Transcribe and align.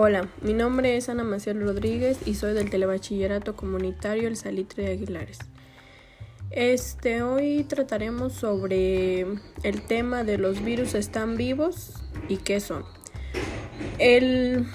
Hola, 0.00 0.28
mi 0.42 0.54
nombre 0.54 0.96
es 0.96 1.08
Ana 1.08 1.24
Maciel 1.24 1.60
Rodríguez 1.60 2.18
y 2.24 2.34
soy 2.34 2.52
del 2.52 2.70
Telebachillerato 2.70 3.56
Comunitario 3.56 4.28
El 4.28 4.36
Salitre 4.36 4.84
de 4.84 4.92
Aguilares. 4.92 5.40
Este, 6.52 7.22
hoy 7.22 7.64
trataremos 7.64 8.32
sobre 8.32 9.22
el 9.64 9.82
tema 9.88 10.22
de 10.22 10.38
los 10.38 10.62
virus 10.62 10.94
están 10.94 11.36
vivos 11.36 11.94
y 12.28 12.36
qué 12.36 12.60
son. 12.60 12.84
El, 13.98 14.68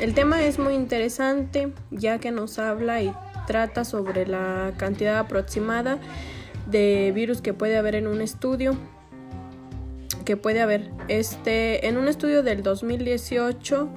el 0.00 0.14
tema 0.14 0.42
es 0.42 0.58
muy 0.58 0.72
interesante 0.72 1.70
ya 1.90 2.18
que 2.18 2.30
nos 2.30 2.58
habla 2.58 3.02
y 3.02 3.12
trata 3.46 3.84
sobre 3.84 4.26
la 4.26 4.72
cantidad 4.78 5.18
aproximada 5.18 5.98
de 6.64 7.12
virus 7.14 7.42
que 7.42 7.52
puede 7.52 7.76
haber 7.76 7.96
en 7.96 8.06
un 8.06 8.22
estudio 8.22 8.78
que 10.24 10.36
puede 10.36 10.60
haber. 10.60 10.90
Este, 11.08 11.86
en 11.86 11.96
un 11.96 12.08
estudio 12.08 12.42
del 12.42 12.62
2018 12.62 13.88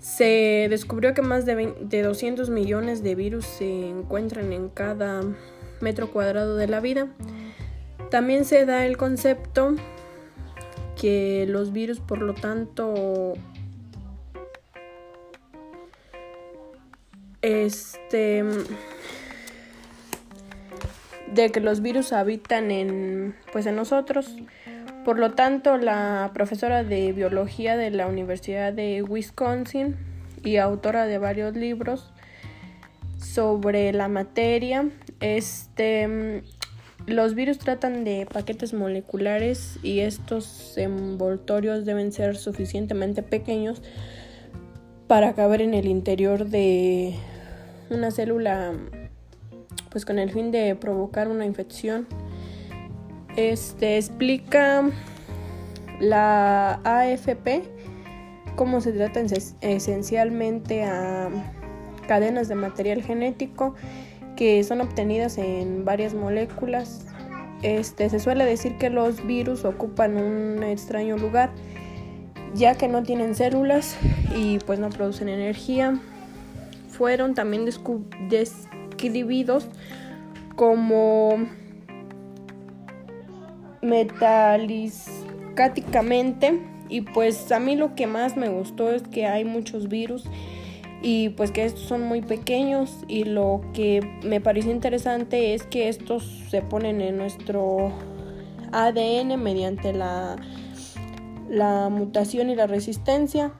se 0.00 0.66
descubrió 0.70 1.14
que 1.14 1.22
más 1.22 1.46
de, 1.46 1.74
de 1.80 2.02
200 2.02 2.50
millones 2.50 3.02
de 3.02 3.14
virus 3.14 3.46
se 3.46 3.88
encuentran 3.88 4.52
en 4.52 4.68
cada 4.68 5.22
metro 5.80 6.10
cuadrado 6.10 6.56
de 6.56 6.68
la 6.68 6.80
vida. 6.80 7.08
También 8.10 8.44
se 8.44 8.66
da 8.66 8.86
el 8.86 8.96
concepto 8.96 9.74
que 11.00 11.46
los 11.48 11.72
virus, 11.72 12.00
por 12.00 12.20
lo 12.20 12.34
tanto, 12.34 13.34
este 17.42 18.44
de 21.32 21.50
que 21.50 21.60
los 21.60 21.80
virus 21.80 22.12
habitan 22.12 22.70
en 22.70 23.36
pues 23.52 23.66
en 23.66 23.76
nosotros 23.76 24.34
por 25.10 25.18
lo 25.18 25.32
tanto, 25.32 25.76
la 25.76 26.30
profesora 26.34 26.84
de 26.84 27.12
biología 27.12 27.76
de 27.76 27.90
la 27.90 28.06
Universidad 28.06 28.72
de 28.72 29.02
Wisconsin 29.02 29.96
y 30.44 30.58
autora 30.58 31.06
de 31.06 31.18
varios 31.18 31.56
libros 31.56 32.12
sobre 33.18 33.92
la 33.92 34.06
materia, 34.06 34.88
este, 35.18 36.44
los 37.08 37.34
virus 37.34 37.58
tratan 37.58 38.04
de 38.04 38.24
paquetes 38.32 38.72
moleculares 38.72 39.80
y 39.82 39.98
estos 39.98 40.78
envoltorios 40.78 41.84
deben 41.84 42.12
ser 42.12 42.36
suficientemente 42.36 43.24
pequeños 43.24 43.82
para 45.08 45.32
caber 45.32 45.60
en 45.60 45.74
el 45.74 45.88
interior 45.88 46.46
de 46.46 47.16
una 47.90 48.12
célula 48.12 48.74
pues 49.90 50.04
con 50.04 50.20
el 50.20 50.30
fin 50.30 50.52
de 50.52 50.76
provocar 50.76 51.26
una 51.26 51.46
infección 51.46 52.06
este 53.36 53.96
explica 53.96 54.84
la 56.00 56.80
AFP 56.84 57.62
cómo 58.56 58.80
se 58.80 58.92
trata 58.92 59.22
esencialmente 59.60 60.84
a 60.84 61.28
cadenas 62.06 62.48
de 62.48 62.54
material 62.54 63.02
genético 63.02 63.74
que 64.36 64.64
son 64.64 64.80
obtenidas 64.80 65.38
en 65.38 65.84
varias 65.84 66.14
moléculas. 66.14 67.06
Este, 67.62 68.08
se 68.08 68.20
suele 68.20 68.44
decir 68.46 68.78
que 68.78 68.88
los 68.88 69.26
virus 69.26 69.64
ocupan 69.64 70.16
un 70.16 70.62
extraño 70.62 71.18
lugar 71.18 71.50
ya 72.54 72.74
que 72.74 72.88
no 72.88 73.02
tienen 73.02 73.34
células 73.34 73.96
y 74.36 74.58
pues 74.60 74.78
no 74.78 74.90
producen 74.90 75.28
energía. 75.28 76.00
Fueron 76.88 77.34
también 77.34 77.68
describidos 78.28 79.68
como 80.56 81.46
metaliscáticamente 83.82 86.62
y 86.88 87.02
pues 87.02 87.52
a 87.52 87.60
mí 87.60 87.76
lo 87.76 87.94
que 87.94 88.06
más 88.06 88.34
me 88.36 88.48
gustó 88.48 88.90
es 88.90 89.02
que 89.02 89.26
hay 89.26 89.44
muchos 89.44 89.88
virus 89.88 90.24
y 91.02 91.30
pues 91.30 91.50
que 91.50 91.64
estos 91.64 91.84
son 91.84 92.02
muy 92.02 92.20
pequeños 92.20 93.04
y 93.08 93.24
lo 93.24 93.62
que 93.72 94.00
me 94.22 94.40
pareció 94.40 94.70
interesante 94.70 95.54
es 95.54 95.62
que 95.62 95.88
estos 95.88 96.24
se 96.50 96.62
ponen 96.62 97.00
en 97.00 97.16
nuestro 97.16 97.92
ADN 98.72 99.42
mediante 99.42 99.92
la, 99.92 100.36
la 101.48 101.88
mutación 101.88 102.50
y 102.50 102.54
la 102.54 102.66
resistencia. 102.66 103.52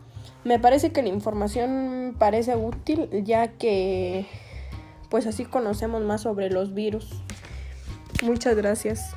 Me 0.45 0.59
parece 0.59 0.93
que 0.93 1.03
la 1.03 1.09
información 1.09 2.15
parece 2.19 2.57
útil 2.57 3.09
ya 3.25 3.49
que 3.49 4.27
pues 5.09 5.27
así 5.27 5.45
conocemos 5.45 6.03
más 6.03 6.23
sobre 6.23 6.51
los 6.51 6.75
virus. 6.75 7.11
Muchas 8.23 8.57
gracias. 8.57 9.15